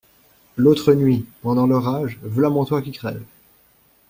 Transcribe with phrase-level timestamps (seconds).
[0.57, 3.21] L'autre nuit, pendant l'orage, v'là mon toit qui crève.